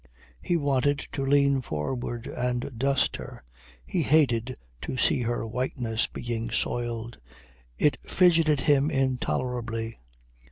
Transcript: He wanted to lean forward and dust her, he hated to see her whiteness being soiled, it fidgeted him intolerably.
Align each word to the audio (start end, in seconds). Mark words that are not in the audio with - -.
He 0.41 0.57
wanted 0.57 0.97
to 1.11 1.23
lean 1.23 1.61
forward 1.61 2.25
and 2.25 2.79
dust 2.79 3.17
her, 3.17 3.43
he 3.85 4.01
hated 4.01 4.55
to 4.81 4.97
see 4.97 5.21
her 5.21 5.45
whiteness 5.45 6.07
being 6.07 6.49
soiled, 6.49 7.19
it 7.77 7.97
fidgeted 8.01 8.61
him 8.61 8.89
intolerably. 8.89 9.99